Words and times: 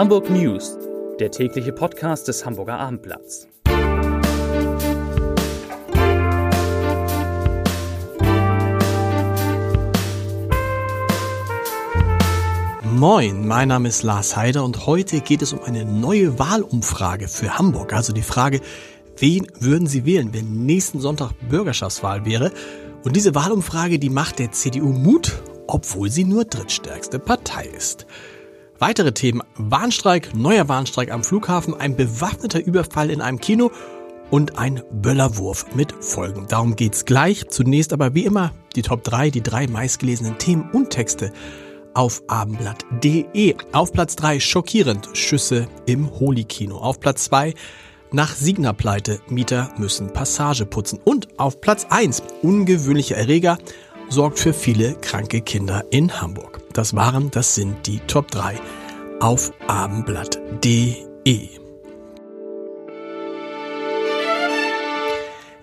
Hamburg 0.00 0.30
News, 0.30 0.78
der 1.18 1.30
tägliche 1.30 1.74
Podcast 1.74 2.26
des 2.26 2.46
Hamburger 2.46 2.78
Abendblatts. 2.78 3.46
Moin, 12.82 13.46
mein 13.46 13.68
Name 13.68 13.88
ist 13.88 14.02
Lars 14.02 14.38
Heider 14.38 14.64
und 14.64 14.86
heute 14.86 15.20
geht 15.20 15.42
es 15.42 15.52
um 15.52 15.60
eine 15.64 15.84
neue 15.84 16.38
Wahlumfrage 16.38 17.28
für 17.28 17.58
Hamburg. 17.58 17.92
Also 17.92 18.14
die 18.14 18.22
Frage, 18.22 18.62
wen 19.18 19.48
würden 19.58 19.86
Sie 19.86 20.06
wählen, 20.06 20.32
wenn 20.32 20.64
nächsten 20.64 21.00
Sonntag 21.00 21.32
Bürgerschaftswahl 21.50 22.24
wäre? 22.24 22.52
Und 23.04 23.16
diese 23.16 23.34
Wahlumfrage, 23.34 23.98
die 23.98 24.08
macht 24.08 24.38
der 24.38 24.50
CDU 24.50 24.94
Mut, 24.94 25.42
obwohl 25.66 26.10
sie 26.10 26.24
nur 26.24 26.46
drittstärkste 26.46 27.18
Partei 27.18 27.66
ist. 27.66 28.06
Weitere 28.80 29.12
Themen, 29.12 29.42
Warnstreik, 29.56 30.34
neuer 30.34 30.66
Warnstreik 30.68 31.12
am 31.12 31.22
Flughafen, 31.22 31.78
ein 31.78 31.96
bewaffneter 31.96 32.64
Überfall 32.64 33.10
in 33.10 33.20
einem 33.20 33.38
Kino 33.38 33.70
und 34.30 34.58
ein 34.58 34.82
Böllerwurf 34.90 35.66
mit 35.74 35.92
Folgen. 36.02 36.46
Darum 36.48 36.76
geht's 36.76 37.04
gleich. 37.04 37.46
Zunächst 37.50 37.92
aber 37.92 38.14
wie 38.14 38.24
immer 38.24 38.52
die 38.74 38.80
Top 38.80 39.04
3, 39.04 39.28
die 39.28 39.42
drei 39.42 39.66
meistgelesenen 39.66 40.38
Themen 40.38 40.70
und 40.72 40.88
Texte 40.88 41.30
auf 41.92 42.22
abendblatt.de. 42.28 43.54
Auf 43.72 43.92
Platz 43.92 44.16
3 44.16 44.40
schockierend 44.40 45.10
Schüsse 45.12 45.68
im 45.84 46.18
Holi-Kino. 46.18 46.78
Auf 46.78 47.00
Platz 47.00 47.24
2 47.24 47.52
nach 48.12 48.34
Signa-Pleite 48.34 49.20
Mieter 49.28 49.74
müssen 49.76 50.10
Passage 50.10 50.64
putzen. 50.64 50.98
Und 51.04 51.38
auf 51.38 51.60
Platz 51.60 51.86
1 51.90 52.22
ungewöhnlicher 52.40 53.18
Erreger 53.18 53.58
sorgt 54.08 54.38
für 54.38 54.54
viele 54.54 54.94
kranke 54.94 55.42
Kinder 55.42 55.84
in 55.90 56.18
Hamburg. 56.22 56.59
Das 56.72 56.94
waren, 56.94 57.30
das 57.30 57.56
sind 57.56 57.86
die 57.86 57.98
Top 58.06 58.30
3 58.30 58.60
auf 59.20 59.52
abendblatt.de. 59.66 61.48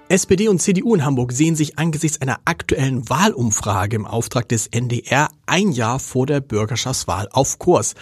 SPD 0.09 0.47
und 0.47 0.61
CDU 0.61 0.95
in 0.95 1.05
Hamburg 1.05 1.31
sehen 1.31 1.55
sich 1.55 1.77
angesichts 1.79 2.21
einer 2.21 2.39
aktuellen 2.45 3.09
Wahlumfrage 3.09 3.95
im 3.95 4.05
Auftrag 4.05 4.47
des 4.49 4.67
NDR 4.67 5.29
ein 5.45 5.71
Jahr 5.71 5.99
vor 5.99 6.25
der 6.25 6.39
Bürgerschaftswahl 6.41 7.27
auf 7.31 7.57
Kurs, 7.57 7.95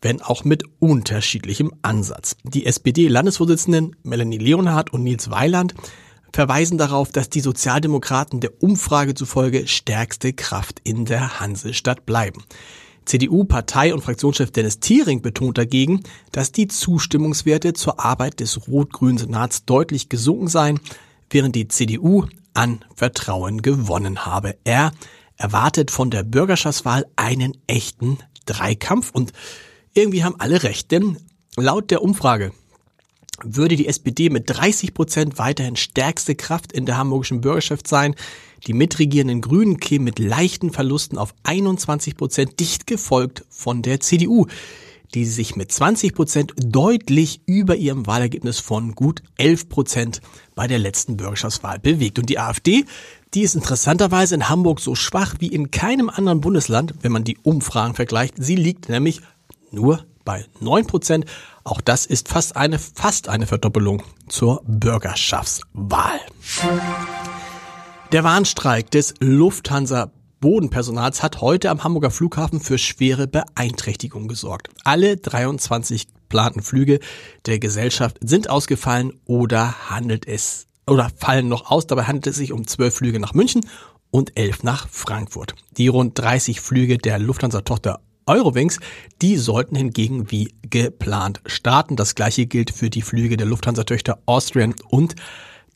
wenn 0.00 0.20
auch 0.20 0.44
mit 0.44 0.64
unterschiedlichem 0.78 1.72
Ansatz. 1.82 2.36
Die 2.42 2.66
SPD-Landesvorsitzenden 2.66 3.96
Melanie 4.02 4.38
Leonhardt 4.38 4.92
und 4.92 5.02
Nils 5.02 5.30
Weiland 5.30 5.74
verweisen 6.32 6.78
darauf, 6.78 7.12
dass 7.12 7.30
die 7.30 7.40
Sozialdemokraten 7.40 8.40
der 8.40 8.62
Umfrage 8.62 9.14
zufolge 9.14 9.68
stärkste 9.68 10.32
Kraft 10.32 10.80
in 10.84 11.04
der 11.04 11.40
Hansestadt 11.40 12.06
bleiben. 12.06 12.42
CDU-Partei- 13.04 13.92
und 13.92 14.02
Fraktionschef 14.02 14.50
Dennis 14.50 14.80
Thiering 14.80 15.22
betont 15.22 15.58
dagegen, 15.58 16.02
dass 16.30 16.52
die 16.52 16.68
Zustimmungswerte 16.68 17.72
zur 17.72 18.00
Arbeit 18.00 18.40
des 18.40 18.68
rot-grünen 18.68 19.18
Senats 19.18 19.64
deutlich 19.64 20.08
gesunken 20.08 20.48
seien, 20.48 20.80
während 21.28 21.56
die 21.56 21.68
CDU 21.68 22.26
an 22.54 22.84
Vertrauen 22.94 23.62
gewonnen 23.62 24.24
habe. 24.24 24.56
Er 24.64 24.92
erwartet 25.36 25.90
von 25.90 26.10
der 26.10 26.22
Bürgerschaftswahl 26.22 27.06
einen 27.16 27.56
echten 27.66 28.18
Dreikampf 28.46 29.10
und 29.10 29.32
irgendwie 29.94 30.24
haben 30.24 30.36
alle 30.38 30.62
recht, 30.62 30.90
denn 30.90 31.18
laut 31.56 31.90
der 31.90 32.02
Umfrage 32.02 32.52
würde 33.44 33.76
die 33.76 33.86
SPD 33.86 34.30
mit 34.30 34.44
30 34.46 34.94
Prozent 34.94 35.38
weiterhin 35.38 35.76
stärkste 35.76 36.34
Kraft 36.34 36.72
in 36.72 36.86
der 36.86 36.96
hamburgischen 36.96 37.40
Bürgerschaft 37.40 37.88
sein. 37.88 38.14
Die 38.66 38.72
mitregierenden 38.72 39.40
Grünen 39.40 39.78
kämen 39.78 40.04
mit 40.04 40.18
leichten 40.18 40.70
Verlusten 40.70 41.18
auf 41.18 41.34
21 41.42 42.16
Prozent, 42.16 42.60
dicht 42.60 42.86
gefolgt 42.86 43.44
von 43.50 43.82
der 43.82 44.00
CDU 44.00 44.46
die 45.14 45.24
sich 45.24 45.56
mit 45.56 45.70
20 45.70 46.14
Prozent 46.14 46.52
deutlich 46.56 47.40
über 47.46 47.76
ihrem 47.76 48.06
Wahlergebnis 48.06 48.60
von 48.60 48.94
gut 48.94 49.22
11 49.36 49.68
Prozent 49.68 50.20
bei 50.54 50.66
der 50.66 50.78
letzten 50.78 51.16
Bürgerschaftswahl 51.16 51.78
bewegt. 51.78 52.18
Und 52.18 52.28
die 52.30 52.38
AfD, 52.38 52.84
die 53.34 53.42
ist 53.42 53.54
interessanterweise 53.54 54.34
in 54.34 54.48
Hamburg 54.48 54.80
so 54.80 54.94
schwach 54.94 55.34
wie 55.38 55.48
in 55.48 55.70
keinem 55.70 56.08
anderen 56.08 56.40
Bundesland, 56.40 56.94
wenn 57.02 57.12
man 57.12 57.24
die 57.24 57.38
Umfragen 57.42 57.94
vergleicht. 57.94 58.34
Sie 58.38 58.56
liegt 58.56 58.88
nämlich 58.88 59.20
nur 59.70 60.04
bei 60.24 60.44
9 60.60 60.86
Prozent. 60.86 61.26
Auch 61.64 61.80
das 61.80 62.06
ist 62.06 62.28
fast 62.28 62.56
eine, 62.56 62.78
fast 62.78 63.28
eine 63.28 63.46
Verdoppelung 63.46 64.02
zur 64.28 64.62
Bürgerschaftswahl. 64.66 66.20
Der 68.12 68.24
Warnstreik 68.24 68.90
des 68.90 69.14
Lufthansa 69.20 70.10
Bodenpersonals 70.40 71.22
hat 71.22 71.40
heute 71.40 71.70
am 71.70 71.84
Hamburger 71.84 72.10
Flughafen 72.10 72.60
für 72.60 72.76
schwere 72.76 73.28
Beeinträchtigungen 73.28 74.26
gesorgt. 74.26 74.70
Alle 74.82 75.16
23 75.16 76.08
geplanten 76.14 76.62
Flüge 76.62 76.98
der 77.46 77.58
Gesellschaft 77.58 78.18
sind 78.20 78.50
ausgefallen 78.50 79.12
oder 79.24 79.90
handelt 79.90 80.26
es 80.26 80.66
oder 80.86 81.10
fallen 81.16 81.48
noch 81.48 81.70
aus. 81.70 81.86
Dabei 81.86 82.04
handelt 82.04 82.26
es 82.26 82.36
sich 82.36 82.52
um 82.52 82.66
zwölf 82.66 82.96
Flüge 82.96 83.20
nach 83.20 83.34
München 83.34 83.64
und 84.10 84.36
elf 84.36 84.62
nach 84.62 84.88
Frankfurt. 84.88 85.54
Die 85.76 85.88
rund 85.88 86.18
30 86.18 86.60
Flüge 86.60 86.98
der 86.98 87.18
Lufthansa-Tochter 87.18 88.00
Eurowings, 88.26 88.78
die 89.20 89.36
sollten 89.36 89.76
hingegen 89.76 90.30
wie 90.30 90.54
geplant 90.62 91.40
starten. 91.46 91.96
Das 91.96 92.14
gleiche 92.14 92.46
gilt 92.46 92.70
für 92.70 92.90
die 92.90 93.02
Flüge 93.02 93.36
der 93.36 93.46
Lufthansa-Töchter 93.46 94.18
Austrian 94.26 94.74
und 94.88 95.14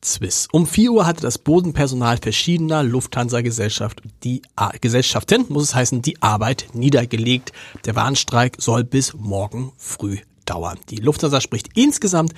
Swiss. 0.04 0.48
Um 0.52 0.66
4 0.66 0.92
Uhr 0.92 1.06
hatte 1.06 1.22
das 1.22 1.38
Bodenpersonal 1.38 2.18
verschiedener 2.18 2.82
Lufthansa-Gesellschaft 2.82 4.02
die 4.24 4.42
Gesellschaften, 4.80 5.46
muss 5.48 5.64
es 5.64 5.74
heißen, 5.74 6.02
die 6.02 6.22
Arbeit 6.22 6.68
niedergelegt. 6.74 7.52
Der 7.84 7.96
Warnstreik 7.96 8.56
soll 8.58 8.84
bis 8.84 9.14
morgen 9.14 9.72
früh 9.76 10.18
dauern. 10.44 10.78
Die 10.90 10.96
Lufthansa 10.96 11.40
spricht 11.40 11.70
insgesamt 11.74 12.34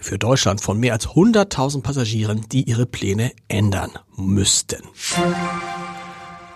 für 0.00 0.18
Deutschland 0.18 0.60
von 0.60 0.78
mehr 0.78 0.92
als 0.92 1.08
100.000 1.08 1.82
Passagieren, 1.82 2.46
die 2.52 2.64
ihre 2.64 2.86
Pläne 2.86 3.32
ändern 3.48 3.90
müssten. 4.16 4.82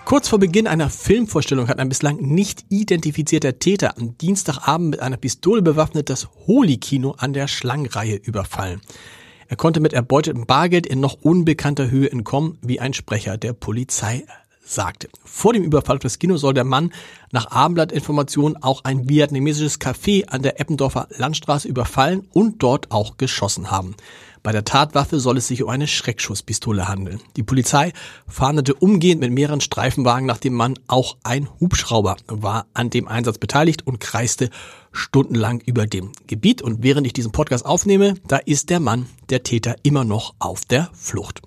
Kurz 0.04 0.28
vor 0.28 0.38
Beginn 0.38 0.66
einer 0.66 0.90
Filmvorstellung 0.90 1.68
hat 1.68 1.78
ein 1.78 1.88
bislang 1.88 2.16
nicht 2.16 2.66
identifizierter 2.68 3.58
Täter 3.58 3.96
am 3.96 4.18
Dienstagabend 4.18 4.90
mit 4.90 5.00
einer 5.00 5.16
Pistole 5.16 5.62
bewaffnet 5.62 6.10
das 6.10 6.28
Holi-Kino 6.46 7.14
an 7.16 7.32
der 7.32 7.48
Schlangenreihe 7.48 8.16
überfallen. 8.16 8.80
Er 9.48 9.56
konnte 9.56 9.80
mit 9.80 9.92
erbeutetem 9.92 10.46
Bargeld 10.46 10.86
in 10.86 11.00
noch 11.00 11.18
unbekannter 11.22 11.90
Höhe 11.90 12.10
entkommen, 12.10 12.58
wie 12.62 12.80
ein 12.80 12.94
Sprecher 12.94 13.38
der 13.38 13.52
Polizei 13.52 14.24
sagte. 14.64 15.08
Vor 15.24 15.52
dem 15.52 15.64
Überfall 15.64 15.96
auf 15.96 16.02
das 16.02 16.18
Kino 16.18 16.36
soll 16.36 16.54
der 16.54 16.64
Mann 16.64 16.92
nach 17.30 17.50
Abendblattinformationen 17.50 18.62
auch 18.62 18.84
ein 18.84 19.08
vietnamesisches 19.08 19.80
Café 19.80 20.26
an 20.28 20.42
der 20.42 20.60
Eppendorfer 20.60 21.08
Landstraße 21.16 21.68
überfallen 21.68 22.28
und 22.32 22.62
dort 22.62 22.90
auch 22.90 23.16
geschossen 23.16 23.70
haben. 23.70 23.96
Bei 24.42 24.50
der 24.50 24.64
Tatwaffe 24.64 25.20
soll 25.20 25.38
es 25.38 25.46
sich 25.46 25.62
um 25.62 25.68
eine 25.68 25.86
Schreckschusspistole 25.86 26.88
handeln. 26.88 27.20
Die 27.36 27.44
Polizei 27.44 27.92
fahndete 28.26 28.74
umgehend 28.74 29.20
mit 29.20 29.30
mehreren 29.30 29.60
Streifenwagen 29.60 30.26
nach 30.26 30.38
dem 30.38 30.54
Mann. 30.54 30.78
Auch 30.88 31.16
ein 31.22 31.48
Hubschrauber 31.60 32.16
war 32.26 32.66
an 32.74 32.90
dem 32.90 33.06
Einsatz 33.06 33.38
beteiligt 33.38 33.86
und 33.86 34.00
kreiste 34.00 34.50
stundenlang 34.90 35.60
über 35.60 35.86
dem 35.86 36.10
Gebiet. 36.26 36.60
Und 36.60 36.82
während 36.82 37.06
ich 37.06 37.12
diesen 37.12 37.30
Podcast 37.30 37.64
aufnehme, 37.64 38.14
da 38.26 38.38
ist 38.38 38.70
der 38.70 38.80
Mann, 38.80 39.06
der 39.30 39.44
Täter, 39.44 39.76
immer 39.84 40.04
noch 40.04 40.34
auf 40.40 40.64
der 40.64 40.90
Flucht. 40.92 41.40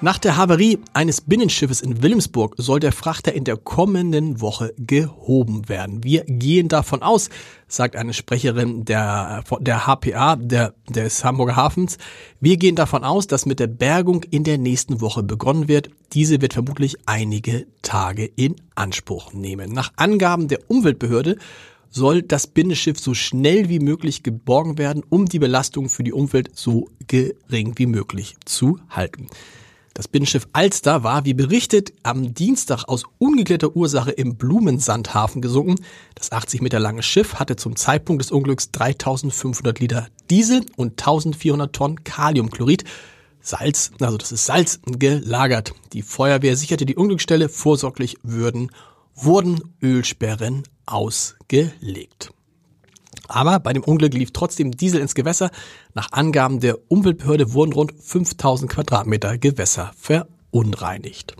Nach 0.00 0.18
der 0.18 0.36
Havarie 0.36 0.78
eines 0.92 1.20
Binnenschiffes 1.20 1.80
in 1.80 2.04
Wilhelmsburg 2.04 2.54
soll 2.56 2.78
der 2.78 2.92
Frachter 2.92 3.32
in 3.32 3.42
der 3.42 3.56
kommenden 3.56 4.40
Woche 4.40 4.72
gehoben 4.78 5.68
werden. 5.68 6.04
Wir 6.04 6.22
gehen 6.24 6.68
davon 6.68 7.02
aus, 7.02 7.30
sagt 7.66 7.96
eine 7.96 8.12
Sprecherin 8.14 8.84
der, 8.84 9.42
der 9.58 9.88
HPA, 9.88 10.36
der, 10.36 10.74
des 10.88 11.24
Hamburger 11.24 11.56
Hafens. 11.56 11.98
Wir 12.38 12.58
gehen 12.58 12.76
davon 12.76 13.02
aus, 13.02 13.26
dass 13.26 13.44
mit 13.44 13.58
der 13.58 13.66
Bergung 13.66 14.22
in 14.30 14.44
der 14.44 14.56
nächsten 14.56 15.00
Woche 15.00 15.24
begonnen 15.24 15.66
wird. 15.66 15.90
Diese 16.12 16.40
wird 16.40 16.52
vermutlich 16.52 16.96
einige 17.06 17.66
Tage 17.82 18.24
in 18.24 18.54
Anspruch 18.76 19.32
nehmen. 19.32 19.72
Nach 19.72 19.92
Angaben 19.96 20.46
der 20.46 20.60
Umweltbehörde 20.70 21.38
soll 21.90 22.22
das 22.22 22.46
Binnenschiff 22.46 23.00
so 23.00 23.14
schnell 23.14 23.68
wie 23.68 23.80
möglich 23.80 24.22
geborgen 24.22 24.78
werden, 24.78 25.02
um 25.08 25.26
die 25.26 25.40
Belastung 25.40 25.88
für 25.88 26.04
die 26.04 26.12
Umwelt 26.12 26.50
so 26.54 26.88
gering 27.08 27.72
wie 27.78 27.86
möglich 27.86 28.36
zu 28.44 28.78
halten. 28.90 29.26
Das 29.98 30.06
Binnenschiff 30.06 30.46
Alster 30.52 31.02
war, 31.02 31.24
wie 31.24 31.34
berichtet, 31.34 31.92
am 32.04 32.32
Dienstag 32.32 32.84
aus 32.84 33.02
ungeklärter 33.18 33.74
Ursache 33.74 34.12
im 34.12 34.36
Blumensandhafen 34.36 35.42
gesunken. 35.42 35.84
Das 36.14 36.30
80 36.30 36.62
Meter 36.62 36.78
lange 36.78 37.02
Schiff 37.02 37.34
hatte 37.34 37.56
zum 37.56 37.74
Zeitpunkt 37.74 38.22
des 38.22 38.30
Unglücks 38.30 38.70
3500 38.70 39.80
Liter 39.80 40.06
Diesel 40.30 40.64
und 40.76 41.00
1400 41.00 41.72
Tonnen 41.72 42.04
Kaliumchlorid. 42.04 42.84
Salz, 43.40 43.90
also 43.98 44.16
das 44.18 44.30
ist 44.30 44.46
Salz, 44.46 44.78
gelagert. 44.86 45.74
Die 45.92 46.02
Feuerwehr 46.02 46.56
sicherte 46.56 46.86
die 46.86 46.94
Unglücksstelle. 46.94 47.48
Vorsorglich 47.48 48.18
würden, 48.22 48.70
wurden 49.16 49.74
Ölsperren 49.82 50.62
ausgelegt. 50.86 52.32
Aber 53.28 53.60
bei 53.60 53.72
dem 53.72 53.84
Unglück 53.84 54.14
lief 54.14 54.32
trotzdem 54.32 54.72
Diesel 54.72 55.00
ins 55.00 55.14
Gewässer. 55.14 55.50
Nach 55.94 56.12
Angaben 56.12 56.60
der 56.60 56.90
Umweltbehörde 56.90 57.52
wurden 57.52 57.72
rund 57.72 57.92
5000 58.00 58.72
Quadratmeter 58.72 59.38
Gewässer 59.38 59.92
verunreinigt. 59.96 61.36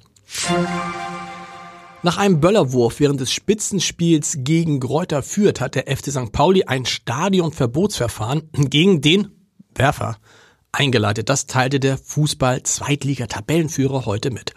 Nach 2.02 2.18
einem 2.18 2.40
Böllerwurf 2.40 3.00
während 3.00 3.20
des 3.20 3.32
Spitzenspiels 3.32 4.38
gegen 4.40 4.78
Gräuter 4.78 5.22
Fürth 5.22 5.60
hat 5.60 5.74
der 5.74 5.94
FC 5.94 6.12
St. 6.12 6.30
Pauli 6.30 6.64
ein 6.64 6.86
Stadionverbotsverfahren 6.86 8.48
gegen 8.52 9.00
den 9.00 9.32
Werfer 9.74 10.18
eingeleitet. 10.70 11.28
Das 11.28 11.46
teilte 11.46 11.80
der 11.80 11.98
Fußball-Zweitliga-Tabellenführer 11.98 14.06
heute 14.06 14.30
mit. 14.30 14.54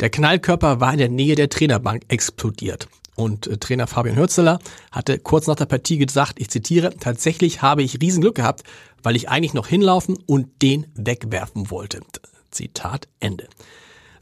Der 0.00 0.10
Knallkörper 0.10 0.80
war 0.80 0.92
in 0.92 0.98
der 0.98 1.08
Nähe 1.08 1.34
der 1.34 1.48
Trainerbank 1.48 2.04
explodiert. 2.08 2.86
Und 3.16 3.46
äh, 3.46 3.58
Trainer 3.58 3.86
Fabian 3.86 4.16
Hürzeler 4.16 4.58
hatte 4.90 5.18
kurz 5.18 5.46
nach 5.46 5.56
der 5.56 5.66
Partie 5.66 5.98
gesagt, 5.98 6.40
ich 6.40 6.50
zitiere, 6.50 6.94
tatsächlich 6.98 7.62
habe 7.62 7.82
ich 7.82 8.00
Riesenglück 8.00 8.34
gehabt, 8.34 8.64
weil 9.02 9.16
ich 9.16 9.28
eigentlich 9.28 9.54
noch 9.54 9.66
hinlaufen 9.66 10.18
und 10.26 10.62
den 10.62 10.86
wegwerfen 10.94 11.70
wollte. 11.70 12.00
Zitat 12.50 13.08
Ende. 13.20 13.48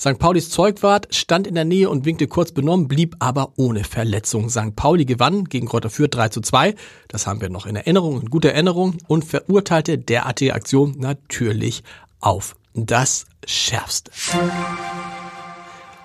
St. 0.02 0.18
Paulis 0.18 0.50
Zeugwart 0.50 1.14
stand 1.14 1.46
in 1.46 1.54
der 1.54 1.64
Nähe 1.64 1.88
und 1.88 2.04
winkte 2.04 2.26
kurz 2.26 2.50
benommen, 2.50 2.88
blieb 2.88 3.14
aber 3.20 3.52
ohne 3.56 3.84
Verletzung. 3.84 4.50
St. 4.50 4.74
Pauli 4.74 5.04
gewann 5.04 5.44
gegen 5.44 5.68
Kräuter 5.68 5.90
Fürth 5.90 6.16
3 6.16 6.28
zu 6.30 6.40
2. 6.40 6.74
Das 7.06 7.28
haben 7.28 7.40
wir 7.40 7.50
noch 7.50 7.66
in 7.66 7.76
Erinnerung, 7.76 8.20
in 8.20 8.28
guter 8.28 8.50
Erinnerung 8.50 8.98
und 9.06 9.24
verurteilte 9.24 9.98
derartige 9.98 10.54
Aktion 10.54 10.96
natürlich 10.98 11.84
auf 12.18 12.56
das 12.74 13.26
Schärfste. 13.46 14.10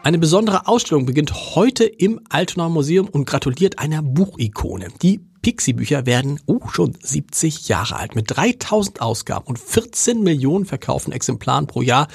Eine 0.08 0.20
besondere 0.20 0.68
Ausstellung 0.70 1.06
beginnt 1.06 1.34
heute 1.34 1.84
im 1.84 2.22
Altonaer 2.30 2.70
Museum 2.70 3.10
und 3.10 3.26
gratuliert 3.26 3.78
einer 3.80 4.02
Buchikone. 4.02 4.88
Die 5.02 5.20
Pixie-Bücher 5.42 6.06
werden 6.06 6.40
oh, 6.46 6.62
schon 6.70 6.96
70 6.98 7.68
Jahre 7.68 7.98
alt. 7.98 8.16
Mit 8.16 8.28
3000 8.30 9.02
Ausgaben 9.02 9.46
und 9.46 9.60
14 9.60 10.24
Millionen 10.24 10.64
verkauften 10.64 11.12
Exemplaren 11.12 11.68
pro 11.68 11.82
Jahr 11.82 12.08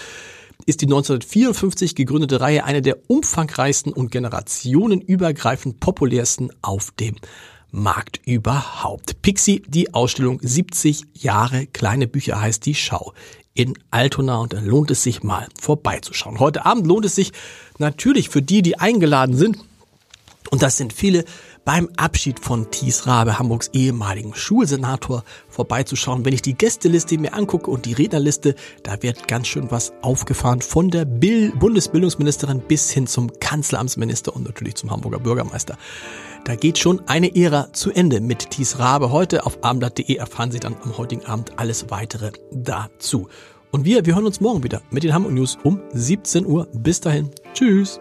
ist 0.64 0.80
die 0.80 0.86
1954 0.86 1.94
gegründete 1.94 2.40
Reihe 2.40 2.64
eine 2.64 2.80
der 2.80 2.96
umfangreichsten 3.08 3.92
und 3.92 4.10
generationenübergreifend 4.10 5.78
populärsten 5.78 6.50
auf 6.62 6.92
dem 6.92 7.16
Markt 7.72 8.20
überhaupt. 8.24 9.20
Pixie, 9.20 9.62
die 9.66 9.92
Ausstellung 9.92 10.40
70 10.42 11.02
Jahre 11.12 11.66
kleine 11.66 12.06
Bücher 12.06 12.40
heißt 12.40 12.64
die 12.64 12.74
Schau 12.74 13.12
in 13.54 13.74
Altona 13.90 14.38
und 14.38 14.52
da 14.52 14.60
lohnt 14.60 14.90
es 14.90 15.02
sich 15.02 15.22
mal 15.22 15.46
vorbeizuschauen. 15.60 16.40
Heute 16.40 16.64
Abend 16.64 16.86
lohnt 16.86 17.04
es 17.04 17.14
sich 17.14 17.32
natürlich 17.78 18.28
für 18.28 18.42
die, 18.42 18.62
die 18.62 18.78
eingeladen 18.78 19.36
sind 19.36 19.58
und 20.50 20.62
das 20.62 20.76
sind 20.76 20.92
viele 20.92 21.24
beim 21.64 21.88
Abschied 21.96 22.40
von 22.40 22.70
Thies 22.70 23.06
Rabe, 23.06 23.38
Hamburgs 23.38 23.70
ehemaligen 23.72 24.34
Schulsenator, 24.34 25.24
vorbeizuschauen. 25.48 26.24
Wenn 26.24 26.32
ich 26.32 26.42
die 26.42 26.54
Gästeliste 26.54 27.18
mir 27.18 27.34
angucke 27.34 27.70
und 27.70 27.86
die 27.86 27.92
Rednerliste, 27.92 28.54
da 28.82 29.02
wird 29.02 29.28
ganz 29.28 29.48
schön 29.48 29.70
was 29.70 29.92
aufgefahren 30.02 30.60
von 30.60 30.90
der 30.90 31.04
Bill 31.04 31.52
Bundesbildungsministerin 31.52 32.60
bis 32.60 32.90
hin 32.90 33.06
zum 33.06 33.30
Kanzleramtsminister 33.40 34.34
und 34.34 34.44
natürlich 34.44 34.74
zum 34.74 34.90
Hamburger 34.90 35.20
Bürgermeister. 35.20 35.78
Da 36.44 36.56
geht 36.56 36.78
schon 36.78 37.06
eine 37.06 37.36
Ära 37.36 37.72
zu 37.72 37.92
Ende 37.92 38.20
mit 38.20 38.50
Thies 38.50 38.78
Rabe. 38.78 39.12
Heute 39.12 39.46
auf 39.46 39.62
abendblatt.de 39.62 40.16
erfahren 40.16 40.50
Sie 40.50 40.58
dann 40.58 40.76
am 40.82 40.98
heutigen 40.98 41.24
Abend 41.24 41.58
alles 41.58 41.90
weitere 41.90 42.32
dazu. 42.50 43.28
Und 43.70 43.84
wir, 43.84 44.04
wir 44.04 44.14
hören 44.14 44.26
uns 44.26 44.40
morgen 44.40 44.62
wieder 44.62 44.82
mit 44.90 45.04
den 45.04 45.14
Hamburg 45.14 45.32
News 45.32 45.56
um 45.62 45.80
17 45.92 46.44
Uhr. 46.44 46.66
Bis 46.72 47.00
dahin. 47.00 47.30
Tschüss. 47.54 48.00